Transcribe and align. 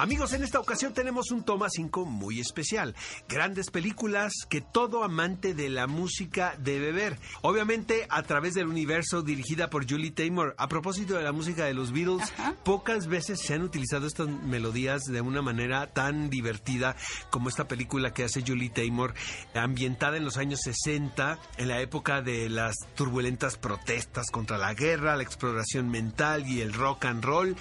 Amigos, 0.00 0.32
en 0.32 0.42
esta 0.42 0.58
ocasión 0.58 0.94
tenemos 0.94 1.30
un 1.30 1.44
toma 1.44 1.68
5 1.68 2.06
muy 2.06 2.40
especial. 2.40 2.94
Grandes 3.28 3.70
películas 3.70 4.32
que 4.48 4.62
todo 4.62 5.04
amante 5.04 5.52
de 5.52 5.68
la 5.68 5.86
música 5.86 6.54
debe 6.58 6.90
ver. 6.90 7.18
Obviamente 7.42 8.06
a 8.08 8.22
través 8.22 8.54
del 8.54 8.68
universo 8.68 9.20
dirigida 9.20 9.68
por 9.68 9.86
Julie 9.86 10.10
Taymor. 10.10 10.54
A 10.56 10.68
propósito 10.68 11.16
de 11.16 11.22
la 11.22 11.32
música 11.32 11.66
de 11.66 11.74
los 11.74 11.92
Beatles, 11.92 12.32
pocas 12.64 13.08
veces 13.08 13.40
se 13.40 13.52
han 13.52 13.60
utilizado 13.60 14.06
estas 14.06 14.28
melodías 14.28 15.02
de 15.02 15.20
una 15.20 15.42
manera 15.42 15.86
tan 15.88 16.30
divertida 16.30 16.96
como 17.28 17.50
esta 17.50 17.68
película 17.68 18.14
que 18.14 18.24
hace 18.24 18.40
Julie 18.40 18.70
Taymor, 18.70 19.12
ambientada 19.54 20.16
en 20.16 20.24
los 20.24 20.38
años 20.38 20.60
60, 20.62 21.38
en 21.58 21.68
la 21.68 21.82
época 21.82 22.22
de 22.22 22.48
las 22.48 22.74
turbulentas 22.94 23.58
protestas 23.58 24.30
contra 24.30 24.56
la 24.56 24.72
guerra, 24.72 25.16
la 25.16 25.24
exploración 25.24 25.90
mental 25.90 26.48
y 26.48 26.62
el 26.62 26.72
rock 26.72 27.04
and 27.04 27.22
roll. 27.22 27.54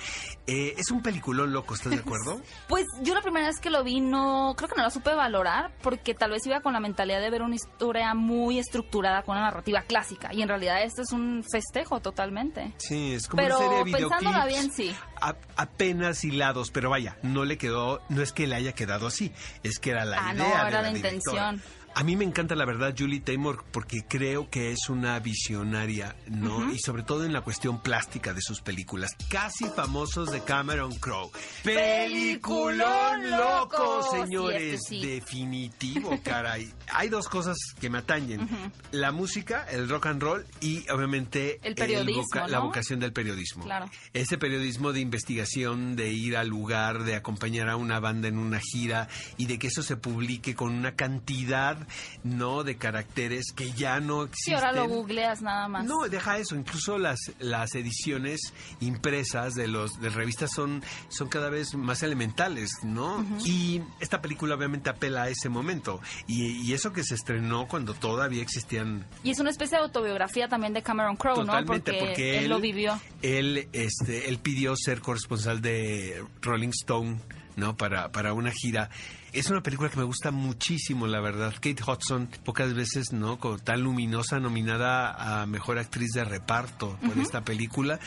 Eh, 0.47 0.75
es 0.77 0.89
un 0.89 1.01
peliculón 1.01 1.51
loco, 1.51 1.73
¿estás 1.73 1.91
de 1.91 1.99
acuerdo? 1.99 2.28
Pues 2.67 2.85
yo 3.01 3.13
la 3.13 3.21
primera 3.21 3.47
vez 3.47 3.59
que 3.59 3.69
lo 3.69 3.83
vi 3.83 4.01
no, 4.01 4.53
creo 4.57 4.69
que 4.69 4.75
no 4.75 4.83
la 4.83 4.89
supe 4.89 5.13
valorar 5.13 5.71
porque 5.81 6.13
tal 6.13 6.31
vez 6.31 6.45
iba 6.45 6.61
con 6.61 6.73
la 6.73 6.79
mentalidad 6.79 7.19
de 7.21 7.29
ver 7.29 7.41
una 7.41 7.55
historia 7.55 8.13
muy 8.13 8.59
estructurada 8.59 9.23
con 9.23 9.35
una 9.37 9.45
narrativa 9.45 9.81
clásica 9.81 10.33
y 10.33 10.41
en 10.41 10.47
realidad 10.49 10.81
esto 10.83 11.01
es 11.01 11.11
un 11.11 11.43
festejo 11.51 11.99
totalmente. 11.99 12.73
Sí, 12.77 13.13
es 13.13 13.27
como 13.27 13.41
Pero 13.43 13.57
una 13.57 13.67
serie 13.67 13.83
de 13.85 13.97
pensándola 13.99 14.45
bien, 14.45 14.71
sí. 14.71 14.95
a- 15.21 15.35
apenas 15.55 16.23
hilados, 16.23 16.71
pero 16.71 16.89
vaya, 16.89 17.17
no 17.23 17.45
le 17.45 17.57
quedó, 17.57 18.01
no 18.09 18.21
es 18.21 18.31
que 18.31 18.47
le 18.47 18.55
haya 18.55 18.73
quedado 18.73 19.07
así, 19.07 19.33
es 19.63 19.79
que 19.79 19.91
era 19.91 20.05
la 20.05 20.17
Ah, 20.29 20.33
no, 20.33 20.45
idea 20.45 20.63
de 20.63 20.69
era 20.69 20.81
la 20.81 20.89
directora. 20.93 21.55
A 21.95 22.03
mí 22.03 22.15
me 22.15 22.23
encanta 22.23 22.55
la 22.55 22.63
verdad 22.65 22.95
Julie 22.97 23.19
Taymor 23.19 23.65
porque 23.71 24.05
creo 24.07 24.49
que 24.49 24.71
es 24.71 24.87
una 24.89 25.19
visionaria, 25.19 26.15
¿no? 26.27 26.71
Y 26.71 26.79
sobre 26.79 27.03
todo 27.03 27.25
en 27.25 27.33
la 27.33 27.41
cuestión 27.41 27.81
plástica 27.81 28.33
de 28.33 28.41
sus 28.41 28.61
películas, 28.61 29.15
casi 29.29 29.65
famosos 29.65 30.31
de 30.31 30.41
Cameron 30.43 30.95
Crowe. 30.95 31.29
Peliculón 31.63 33.31
loco, 33.31 34.01
señores, 34.11 34.79
sí, 34.87 34.95
este 34.95 35.01
sí. 35.01 35.05
definitivo, 35.05 36.19
caray. 36.23 36.71
Hay 36.93 37.09
dos 37.09 37.27
cosas 37.27 37.57
que 37.79 37.89
me 37.89 37.97
atañen, 37.97 38.47
la 38.91 39.11
música, 39.11 39.65
el 39.69 39.89
rock 39.89 40.05
and 40.07 40.21
roll 40.21 40.45
y 40.61 40.89
obviamente 40.89 41.59
El 41.63 41.75
periodismo, 41.75 42.23
voca- 42.23 42.47
la 42.47 42.59
vocación 42.59 42.99
del 42.99 43.11
periodismo. 43.13 43.63
Claro. 43.65 43.87
Ese 44.13 44.37
periodismo 44.37 44.93
de 44.93 45.01
investigación, 45.01 45.95
de 45.95 46.11
ir 46.13 46.37
al 46.37 46.47
lugar, 46.47 47.03
de 47.03 47.15
acompañar 47.15 47.67
a 47.69 47.75
una 47.75 47.99
banda 47.99 48.27
en 48.27 48.37
una 48.37 48.59
gira 48.59 49.07
y 49.37 49.47
de 49.47 49.59
que 49.59 49.67
eso 49.67 49.83
se 49.83 49.97
publique 49.97 50.55
con 50.55 50.73
una 50.73 50.95
cantidad, 50.95 51.78
¿no? 52.23 52.63
De 52.63 52.77
caracteres 52.77 53.51
que 53.55 53.71
ya 53.71 53.99
no 53.99 54.23
Sí, 54.23 54.29
existen. 54.29 54.55
ahora 54.55 54.71
lo 54.71 54.87
googleas 54.87 55.41
nada 55.41 55.67
más. 55.67 55.85
No, 55.85 56.07
deja 56.09 56.37
eso. 56.37 56.55
Incluso 56.55 56.97
las, 56.97 57.19
las 57.39 57.75
ediciones 57.75 58.53
impresas 58.79 59.53
de 59.55 59.67
los 59.67 59.99
de 60.01 60.09
revistas 60.09 60.51
son, 60.51 60.83
son 61.09 61.29
cada 61.29 61.49
vez 61.49 61.75
más 61.75 62.03
elementales, 62.03 62.71
¿no? 62.83 63.25
Y 63.45 63.81
esta 63.99 64.21
película 64.21 64.55
obviamente 64.55 64.89
apela 64.89 65.23
a 65.23 65.29
ese 65.29 65.49
momento. 65.49 65.99
Y, 66.27 66.51
y 66.67 66.73
eso 66.73 66.91
que 66.93 67.03
se 67.03 67.15
estrenó 67.15 67.67
cuando 67.67 67.93
todavía 67.93 68.41
existían 68.41 69.05
Y 69.23 69.31
es 69.31 69.39
una 69.39 69.49
especie 69.49 69.77
de 69.77 69.83
autobiografía 69.83 70.47
también 70.47 70.73
de 70.73 70.81
Cameron 70.81 71.15
Crowe, 71.15 71.37
¿no? 71.39 71.45
Totalmente, 71.45 71.91
Porque, 71.93 72.05
porque, 72.07 72.37
él, 72.39 72.49
lo 72.49 72.59
vivió. 72.59 72.99
Él, 73.21 73.67
este, 73.73 74.29
él 74.29 74.39
pidió 74.39 74.75
ser 74.75 75.01
corresponsal 75.01 75.61
de 75.61 76.23
Rolling 76.41 76.69
Stone, 76.69 77.19
¿no? 77.55 77.75
Para, 77.77 78.11
para 78.11 78.33
una 78.33 78.51
gira. 78.51 78.89
Es 79.31 79.49
una 79.49 79.61
película 79.61 79.89
que 79.89 79.97
me 79.97 80.03
gusta 80.03 80.31
muchísimo, 80.31 81.05
la 81.05 81.21
verdad. 81.21 81.53
Kate 81.53 81.77
Hudson, 81.85 82.29
pocas 82.43 82.73
veces, 82.73 83.13
¿no? 83.13 83.39
Como 83.39 83.59
tan 83.59 83.81
luminosa, 83.81 84.39
nominada 84.39 85.41
a 85.41 85.45
Mejor 85.45 85.77
Actriz 85.77 86.11
de 86.13 86.23
Reparto 86.23 86.97
por 87.05 87.17
esta 87.19 87.41
película. 87.41 87.99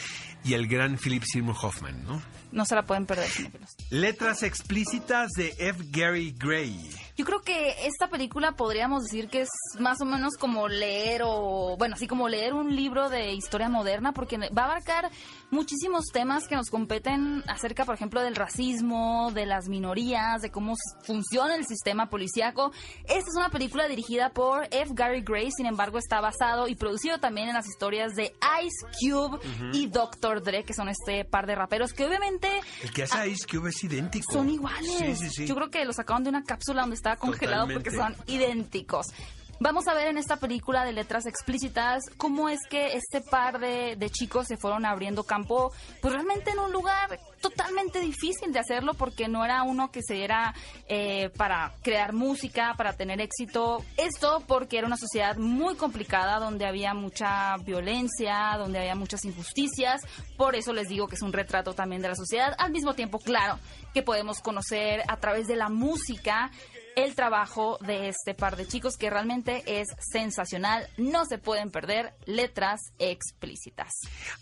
Y 0.44 0.54
el 0.54 0.66
gran 0.66 0.98
Philip 0.98 1.22
Seymour 1.24 1.54
Hoffman, 1.62 2.04
¿no? 2.04 2.20
No 2.50 2.64
se 2.64 2.74
la 2.74 2.82
pueden 2.82 3.06
perder. 3.06 3.30
Letras 3.90 4.42
explícitas 4.42 5.30
de 5.36 5.54
F. 5.58 5.84
Gary 5.90 6.34
Gray. 6.36 6.90
Yo 7.16 7.24
creo 7.24 7.42
que 7.42 7.86
esta 7.86 8.08
película 8.08 8.52
podríamos 8.52 9.04
decir 9.04 9.28
que 9.28 9.42
es 9.42 9.48
más 9.78 10.00
o 10.00 10.04
menos 10.04 10.36
como 10.36 10.66
leer 10.66 11.22
o, 11.24 11.76
bueno, 11.78 11.94
así 11.94 12.06
como 12.08 12.28
leer 12.28 12.54
un 12.54 12.74
libro 12.74 13.08
de 13.08 13.32
historia 13.32 13.68
moderna, 13.68 14.12
porque 14.12 14.36
va 14.36 14.62
a 14.62 14.64
abarcar 14.64 15.10
muchísimos 15.50 16.06
temas 16.12 16.48
que 16.48 16.56
nos 16.56 16.70
competen 16.70 17.44
acerca, 17.46 17.84
por 17.84 17.94
ejemplo, 17.94 18.20
del 18.22 18.34
racismo, 18.34 19.30
de 19.32 19.46
las 19.46 19.68
minorías, 19.68 20.42
de 20.42 20.50
cómo 20.50 20.74
funciona 21.12 21.54
el 21.56 21.66
sistema 21.66 22.08
policíaco. 22.08 22.72
Esta 23.04 23.30
es 23.30 23.36
una 23.36 23.50
película 23.50 23.86
dirigida 23.86 24.30
por 24.30 24.66
F. 24.70 24.92
Gary 24.94 25.20
Gray, 25.20 25.50
sin 25.50 25.66
embargo, 25.66 25.98
está 25.98 26.20
basado 26.22 26.68
y 26.68 26.74
producido 26.74 27.18
también 27.18 27.48
en 27.48 27.54
las 27.54 27.66
historias 27.68 28.14
de 28.14 28.34
Ice 28.64 28.86
Cube 28.98 29.38
y 29.74 29.88
Dr. 29.88 30.42
Dre, 30.42 30.64
que 30.64 30.72
son 30.72 30.88
este 30.88 31.26
par 31.26 31.46
de 31.46 31.54
raperos 31.54 31.92
que 31.92 32.06
obviamente 32.06 32.48
El 32.82 32.92
que 32.92 33.02
hace 33.02 33.28
Ice 33.28 33.46
Cube 33.46 33.68
es 33.68 33.84
idéntico. 33.84 34.26
Ah, 34.30 34.32
son 34.32 34.48
iguales. 34.48 34.90
Sí, 34.98 35.16
sí, 35.16 35.30
sí. 35.30 35.46
Yo 35.46 35.54
creo 35.54 35.70
que 35.70 35.84
lo 35.84 35.92
sacaron 35.92 36.24
de 36.24 36.30
una 36.30 36.44
cápsula 36.44 36.80
donde 36.80 36.96
estaba 36.96 37.16
congelado 37.16 37.68
porque 37.70 37.90
son 37.90 38.16
idénticos. 38.26 39.08
Vamos 39.64 39.86
a 39.86 39.94
ver 39.94 40.08
en 40.08 40.18
esta 40.18 40.38
película 40.38 40.84
de 40.84 40.92
letras 40.92 41.24
explícitas 41.24 42.02
cómo 42.16 42.48
es 42.48 42.58
que 42.68 42.96
este 42.96 43.20
par 43.20 43.60
de, 43.60 43.94
de 43.94 44.10
chicos 44.10 44.48
se 44.48 44.56
fueron 44.56 44.84
abriendo 44.84 45.22
campo, 45.22 45.70
pues 46.00 46.12
realmente 46.12 46.50
en 46.50 46.58
un 46.58 46.72
lugar 46.72 47.20
totalmente 47.40 48.00
difícil 48.00 48.52
de 48.52 48.58
hacerlo 48.58 48.94
porque 48.94 49.28
no 49.28 49.44
era 49.44 49.62
uno 49.62 49.92
que 49.92 50.02
se 50.02 50.24
era 50.24 50.52
eh, 50.88 51.30
para 51.36 51.74
crear 51.82 52.12
música, 52.12 52.74
para 52.76 52.94
tener 52.94 53.20
éxito. 53.20 53.84
Esto 53.96 54.42
porque 54.48 54.78
era 54.78 54.88
una 54.88 54.96
sociedad 54.96 55.36
muy 55.36 55.76
complicada 55.76 56.40
donde 56.40 56.66
había 56.66 56.92
mucha 56.92 57.56
violencia, 57.58 58.56
donde 58.58 58.80
había 58.80 58.96
muchas 58.96 59.24
injusticias. 59.24 60.00
Por 60.36 60.56
eso 60.56 60.72
les 60.72 60.88
digo 60.88 61.06
que 61.06 61.14
es 61.14 61.22
un 61.22 61.32
retrato 61.32 61.72
también 61.72 62.02
de 62.02 62.08
la 62.08 62.16
sociedad. 62.16 62.52
Al 62.58 62.72
mismo 62.72 62.94
tiempo, 62.94 63.20
claro, 63.20 63.60
que 63.94 64.02
podemos 64.02 64.40
conocer 64.40 65.04
a 65.06 65.18
través 65.18 65.46
de 65.46 65.54
la 65.54 65.68
música 65.68 66.50
el 66.96 67.14
trabajo 67.14 67.78
de 67.80 68.08
este 68.08 68.34
par 68.34 68.56
de 68.56 68.66
chicos 68.66 68.96
que 68.96 69.10
realmente 69.10 69.62
es 69.66 69.88
sensacional. 69.98 70.88
No 70.96 71.24
se 71.24 71.38
pueden 71.38 71.70
perder 71.70 72.14
letras 72.26 72.80
explícitas. 72.98 73.92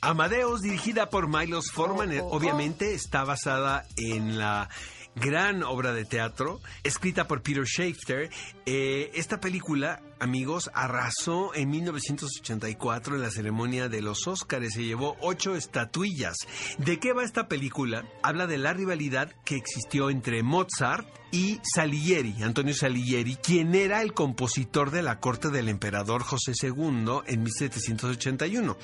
Amadeus, 0.01 0.63
dirigida 0.63 1.11
por 1.11 1.29
Milos 1.29 1.71
Forman, 1.71 2.11
Oh, 2.19 2.25
oh, 2.25 2.29
oh. 2.29 2.37
obviamente 2.37 2.95
está 2.95 3.25
basada 3.25 3.87
en 3.97 4.39
la 4.39 4.69
gran 5.17 5.63
obra 5.63 5.93
de 5.93 6.05
teatro 6.05 6.61
escrita 6.83 7.27
por 7.27 7.43
Peter 7.43 7.65
Shafter. 7.65 8.31
Eh, 8.67 9.11
esta 9.15 9.41
película, 9.41 10.01
amigos, 10.19 10.71
arrasó 10.75 11.55
en 11.55 11.71
1984 11.71 13.17
en 13.17 13.23
la 13.23 13.31
ceremonia 13.31 13.89
de 13.89 14.03
los 14.03 14.27
Óscares. 14.27 14.75
Se 14.75 14.85
llevó 14.85 15.17
ocho 15.21 15.57
estatuillas. 15.57 16.37
¿De 16.79 16.99
qué 16.99 17.13
va 17.13 17.25
esta 17.25 17.49
película? 17.49 18.05
Habla 18.23 18.47
de 18.47 18.59
la 18.59 18.73
rivalidad 18.73 19.33
que 19.45 19.57
existió 19.57 20.11
entre 20.11 20.43
Mozart 20.43 21.07
y 21.33 21.61
Salieri, 21.63 22.43
Antonio 22.43 22.75
Salieri, 22.75 23.37
quien 23.37 23.75
era 23.75 24.03
el 24.03 24.13
compositor 24.13 24.91
de 24.91 25.03
la 25.03 25.21
corte 25.21 25.51
del 25.51 25.69
emperador 25.69 26.23
José 26.23 26.53
II 26.61 27.21
en 27.27 27.43
1781. 27.43 28.77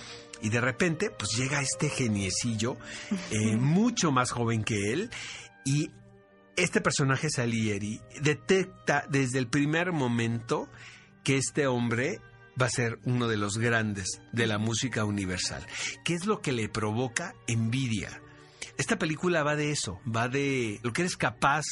Y 0.43 0.51
de 0.51 0.61
repente, 0.61 1.11
pues 1.11 1.33
llega 1.37 1.61
este 1.61 1.89
geniecillo, 1.89 2.77
eh, 3.31 3.57
mucho 3.57 4.13
más 4.13 4.31
joven 4.31 4.63
que 4.63 4.93
él, 4.93 5.11
y 5.65 5.91
este 6.57 6.81
personaje 6.81 7.29
Salieri 7.31 8.01
detecta 8.21 9.05
desde 9.09 9.39
el 9.39 9.49
primer 9.49 9.93
momento 9.93 10.69
que 11.23 11.37
este 11.37 11.67
hombre 11.67 12.21
va 12.61 12.67
a 12.67 12.71
ser 12.71 12.99
uno 13.05 13.29
de 13.29 13.37
los 13.37 13.59
grandes 13.59 14.21
de 14.33 14.47
la 14.47 14.59
música 14.59 15.05
universal. 15.05 15.67
¿Qué 16.05 16.15
es 16.15 16.27
lo 16.27 16.41
que 16.41 16.53
le 16.53 16.69
provoca 16.69 17.35
envidia? 17.47 18.23
Esta 18.79 18.99
película 18.99 19.43
va 19.43 19.57
de 19.57 19.71
eso, 19.71 20.01
va 20.07 20.29
de 20.29 20.81
lo 20.83 20.93
que 20.93 21.03
eres 21.03 21.17
capaz 21.17 21.65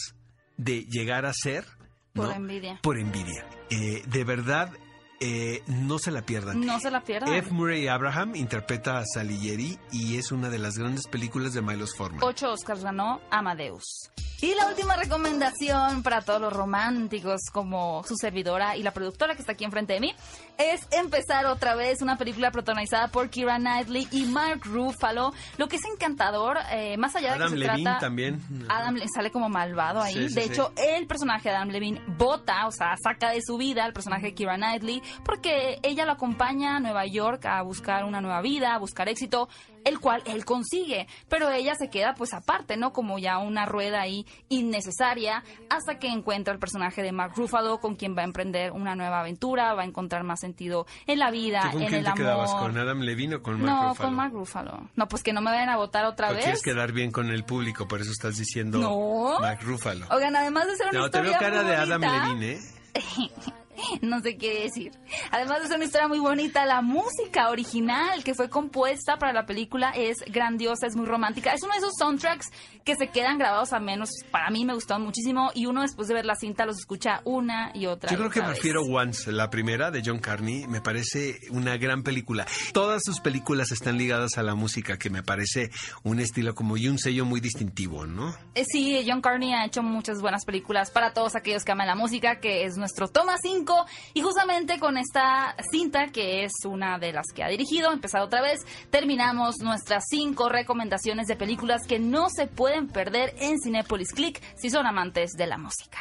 de 0.56 0.84
llegar 0.84 1.26
a 1.26 1.32
ser. 1.32 1.64
Por 2.12 2.28
¿no? 2.28 2.32
envidia. 2.32 2.78
Por 2.82 2.98
envidia. 2.98 3.46
Eh, 3.70 4.02
de 4.06 4.24
verdad, 4.24 4.72
eh, 5.20 5.62
no 5.66 5.98
se 5.98 6.10
la 6.10 6.22
pierdan. 6.22 6.60
No 6.60 6.78
se 6.80 6.90
la 6.90 7.02
pierdan. 7.02 7.32
F. 7.34 7.50
Murray 7.50 7.88
Abraham 7.88 8.36
interpreta 8.36 8.98
a 8.98 9.04
Salieri 9.04 9.78
y 9.90 10.16
es 10.16 10.32
una 10.32 10.50
de 10.50 10.58
las 10.58 10.78
grandes 10.78 11.06
películas 11.08 11.54
de 11.54 11.62
Milos 11.62 11.94
Forman. 11.96 12.22
Ocho 12.22 12.52
Oscars 12.52 12.82
ganó 12.82 13.20
Amadeus. 13.30 14.10
Y 14.40 14.54
la 14.54 14.66
última 14.66 14.94
recomendación 14.96 16.02
para 16.02 16.20
todos 16.20 16.40
los 16.40 16.52
románticos 16.52 17.40
como 17.50 18.02
su 18.04 18.14
servidora 18.16 18.76
y 18.76 18.82
la 18.82 18.92
productora 18.92 19.34
que 19.34 19.40
está 19.40 19.52
aquí 19.52 19.64
enfrente 19.64 19.94
de 19.94 20.00
mí 20.00 20.14
es 20.58 20.86
empezar 20.92 21.46
otra 21.46 21.74
vez 21.74 22.02
una 22.02 22.16
película 22.18 22.50
protagonizada 22.50 23.08
por 23.08 23.30
Kira 23.30 23.56
Knightley 23.56 24.06
y 24.10 24.26
Mark 24.26 24.60
Ruffalo. 24.64 25.32
Lo 25.56 25.66
que 25.68 25.76
es 25.76 25.82
encantador, 25.86 26.58
eh, 26.70 26.96
más 26.98 27.16
allá 27.16 27.34
de 27.34 27.38
que 27.38 27.48
se 27.48 27.56
Levine 27.56 27.82
trata... 27.84 28.00
también. 28.00 28.40
Adam 28.68 28.96
le 28.96 29.06
sale 29.08 29.30
como 29.30 29.48
malvado 29.48 30.02
ahí. 30.02 30.14
Sí, 30.14 30.28
sí, 30.28 30.34
de 30.34 30.42
sí. 30.42 30.52
hecho, 30.52 30.72
el 30.76 31.06
personaje 31.06 31.48
de 31.48 31.54
Adam 31.54 31.70
Levine 31.70 32.02
vota, 32.18 32.66
o 32.66 32.70
sea, 32.70 32.96
saca 33.02 33.30
de 33.30 33.40
su 33.40 33.56
vida 33.56 33.84
al 33.84 33.94
personaje 33.94 34.26
de 34.26 34.34
Kira 34.34 34.56
Knightley 34.56 35.02
porque 35.24 35.78
ella 35.82 36.04
lo 36.04 36.12
acompaña 36.12 36.76
a 36.76 36.80
Nueva 36.80 37.06
York 37.06 37.46
a 37.46 37.62
buscar 37.62 38.04
una 38.04 38.20
nueva 38.20 38.42
vida, 38.42 38.74
a 38.74 38.78
buscar 38.78 39.08
éxito. 39.08 39.48
el 39.84 40.00
cual 40.00 40.22
él 40.26 40.44
consigue, 40.44 41.06
pero 41.28 41.50
ella 41.50 41.74
se 41.74 41.90
queda 41.90 42.14
pues 42.14 42.32
aparte, 42.32 42.76
¿no? 42.76 42.92
Como 42.92 43.18
ya 43.18 43.38
una 43.38 43.66
rueda 43.66 44.00
ahí 44.00 44.23
innecesaria 44.48 45.42
hasta 45.70 45.98
que 45.98 46.08
encuentra 46.08 46.52
el 46.54 46.58
personaje 46.60 47.02
de 47.02 47.12
Mark 47.12 47.32
Ruffalo 47.36 47.78
con 47.78 47.96
quien 47.96 48.16
va 48.16 48.22
a 48.22 48.24
emprender 48.24 48.72
una 48.72 48.94
nueva 48.94 49.20
aventura, 49.20 49.74
va 49.74 49.82
a 49.82 49.84
encontrar 49.84 50.24
más 50.24 50.40
sentido 50.40 50.86
en 51.06 51.18
la 51.18 51.30
vida, 51.30 51.68
¿Tú 51.72 51.78
en 51.78 51.84
el 51.84 51.90
te 51.90 52.08
amor. 52.08 52.14
quedabas? 52.14 52.54
¿Con 52.54 52.76
Adam 52.78 53.00
Levine 53.00 53.36
o 53.36 53.42
con 53.42 53.60
Mark 53.60 53.66
no, 53.66 53.88
Ruffalo? 53.90 54.08
con 54.08 54.16
Mark 54.16 54.32
Ruffalo. 54.32 54.88
No, 54.96 55.08
pues 55.08 55.22
que 55.22 55.32
no 55.32 55.40
me 55.40 55.50
vayan 55.50 55.68
a 55.68 55.76
votar 55.76 56.04
otra 56.04 56.30
¿O 56.30 56.34
vez. 56.34 56.44
quieres 56.44 56.62
quedar 56.62 56.92
bien 56.92 57.10
con 57.10 57.30
el 57.30 57.44
público? 57.44 57.86
Por 57.88 58.00
eso 58.00 58.10
estás 58.12 58.36
diciendo 58.36 58.78
No. 58.78 59.40
Mark 59.40 59.60
Ruffalo. 59.62 60.06
Oigan, 60.10 60.34
además 60.36 60.66
de 60.66 60.76
ser 60.76 60.88
una 60.90 60.98
No, 61.00 61.10
te 61.10 61.18
historia 61.18 61.30
veo 61.30 61.40
cara 61.40 61.62
muy 61.62 61.70
de 61.70 61.76
Adam 61.76 62.00
bonita, 62.00 62.26
Levine, 62.28 62.52
¿eh? 62.52 62.58
no 64.02 64.20
sé 64.20 64.36
qué 64.36 64.64
decir. 64.64 64.92
Además 65.30 65.62
de 65.62 65.68
ser 65.68 65.76
una 65.76 65.84
historia 65.84 66.08
muy 66.08 66.18
bonita, 66.18 66.66
la 66.66 66.82
música 66.82 67.48
original 67.50 68.22
que 68.24 68.34
fue 68.34 68.48
compuesta 68.48 69.18
para 69.18 69.32
la 69.32 69.46
película 69.46 69.90
es 69.90 70.18
grandiosa, 70.26 70.86
es 70.86 70.96
muy 70.96 71.06
romántica. 71.06 71.52
Es 71.52 71.62
uno 71.62 71.72
de 71.72 71.78
esos 71.78 71.92
soundtracks 71.98 72.50
que 72.84 72.96
se 72.96 73.08
quedan 73.08 73.38
grabados 73.38 73.72
a 73.72 73.80
menos. 73.80 74.10
Para 74.30 74.50
mí 74.50 74.64
me 74.64 74.74
gustó 74.74 74.98
muchísimo 74.98 75.50
y 75.54 75.66
uno 75.66 75.82
después 75.82 76.08
de 76.08 76.14
ver 76.14 76.26
la 76.26 76.34
cinta 76.34 76.66
los 76.66 76.78
escucha 76.78 77.20
una 77.24 77.70
y 77.74 77.86
otra. 77.86 78.10
Yo 78.10 78.18
creo 78.18 78.30
que 78.30 78.42
prefiero 78.42 78.82
Once, 78.82 79.32
la 79.32 79.50
primera 79.50 79.90
de 79.90 80.02
John 80.04 80.18
Carney. 80.18 80.66
Me 80.66 80.80
parece 80.80 81.38
una 81.50 81.76
gran 81.76 82.02
película. 82.02 82.46
Todas 82.72 83.02
sus 83.04 83.20
películas 83.20 83.72
están 83.72 83.98
ligadas 83.98 84.36
a 84.38 84.42
la 84.42 84.54
música, 84.54 84.98
que 84.98 85.10
me 85.10 85.22
parece 85.22 85.70
un 86.02 86.20
estilo 86.20 86.54
como 86.54 86.76
y 86.76 86.88
un 86.88 86.98
sello 86.98 87.24
muy 87.24 87.40
distintivo, 87.40 88.06
¿no? 88.06 88.34
Eh, 88.54 88.64
Sí, 88.66 89.04
John 89.06 89.20
Carney 89.20 89.52
ha 89.54 89.64
hecho 89.66 89.82
muchas 89.82 90.20
buenas 90.20 90.44
películas 90.44 90.90
para 90.90 91.12
todos 91.12 91.36
aquellos 91.36 91.64
que 91.64 91.72
aman 91.72 91.86
la 91.86 91.94
música, 91.94 92.40
que 92.40 92.64
es 92.64 92.76
nuestro 92.76 93.08
toma 93.08 93.36
5. 93.40 93.73
Y 94.12 94.22
justamente 94.22 94.78
con 94.78 94.96
esta 94.96 95.56
cinta, 95.70 96.08
que 96.08 96.44
es 96.44 96.52
una 96.64 96.98
de 96.98 97.12
las 97.12 97.26
que 97.34 97.42
ha 97.42 97.48
dirigido, 97.48 97.92
empezar 97.92 98.22
otra 98.22 98.42
vez, 98.42 98.60
terminamos 98.90 99.56
nuestras 99.60 100.04
cinco 100.08 100.48
recomendaciones 100.48 101.26
de 101.26 101.36
películas 101.36 101.82
que 101.86 101.98
no 101.98 102.28
se 102.30 102.46
pueden 102.46 102.88
perder 102.88 103.34
en 103.38 103.58
Cinepolis 103.60 104.12
Click 104.12 104.40
si 104.56 104.70
son 104.70 104.86
amantes 104.86 105.32
de 105.32 105.46
la 105.46 105.58
música. 105.58 105.98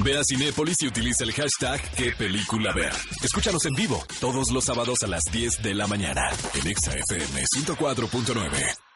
Ve 0.00 0.16
a 0.16 0.22
Cinépolis 0.24 0.76
y 0.80 0.86
utiliza 0.86 1.24
el 1.24 1.32
hashtag 1.32 1.80
qué 1.96 2.12
película 2.12 2.72
ver. 2.72 2.92
Escúchanos 3.22 3.64
en 3.66 3.74
vivo 3.74 4.04
todos 4.20 4.50
los 4.50 4.64
sábados 4.64 5.02
a 5.02 5.06
las 5.06 5.24
10 5.32 5.62
de 5.62 5.74
la 5.74 5.86
mañana 5.86 6.30
en 6.54 6.66
Exa 6.68 6.92
FM 6.92 7.44
104.9. 7.56 8.87